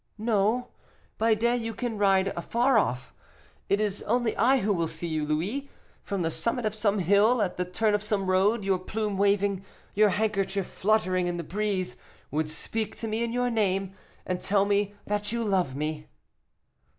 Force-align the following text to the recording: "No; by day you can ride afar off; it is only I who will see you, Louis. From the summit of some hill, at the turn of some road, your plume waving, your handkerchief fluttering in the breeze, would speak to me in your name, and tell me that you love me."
"No; 0.17 0.69
by 1.19 1.35
day 1.35 1.55
you 1.55 1.75
can 1.75 1.95
ride 1.99 2.29
afar 2.35 2.75
off; 2.79 3.13
it 3.69 3.79
is 3.79 4.01
only 4.07 4.35
I 4.35 4.61
who 4.61 4.73
will 4.73 4.87
see 4.87 5.05
you, 5.07 5.27
Louis. 5.27 5.69
From 6.01 6.23
the 6.23 6.31
summit 6.31 6.65
of 6.65 6.73
some 6.73 6.97
hill, 6.97 7.39
at 7.39 7.57
the 7.57 7.65
turn 7.65 7.93
of 7.93 8.01
some 8.01 8.25
road, 8.25 8.65
your 8.65 8.79
plume 8.79 9.15
waving, 9.15 9.63
your 9.93 10.09
handkerchief 10.09 10.65
fluttering 10.65 11.27
in 11.27 11.37
the 11.37 11.43
breeze, 11.43 11.97
would 12.31 12.49
speak 12.49 12.95
to 12.95 13.07
me 13.07 13.23
in 13.23 13.31
your 13.31 13.51
name, 13.51 13.93
and 14.25 14.41
tell 14.41 14.65
me 14.65 14.95
that 15.05 15.31
you 15.31 15.43
love 15.43 15.75
me." 15.75 16.07